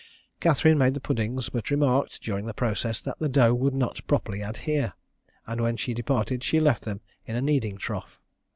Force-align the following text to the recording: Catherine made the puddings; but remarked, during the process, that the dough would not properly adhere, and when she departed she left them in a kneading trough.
Catherine 0.39 0.79
made 0.79 0.95
the 0.95 0.99
puddings; 0.99 1.49
but 1.49 1.69
remarked, 1.69 2.23
during 2.23 2.47
the 2.47 2.55
process, 2.55 2.99
that 3.01 3.19
the 3.19 3.29
dough 3.29 3.53
would 3.53 3.75
not 3.75 4.01
properly 4.07 4.41
adhere, 4.41 4.93
and 5.45 5.61
when 5.61 5.77
she 5.77 5.93
departed 5.93 6.43
she 6.43 6.59
left 6.59 6.85
them 6.85 7.01
in 7.27 7.35
a 7.35 7.41
kneading 7.43 7.77
trough. 7.77 8.19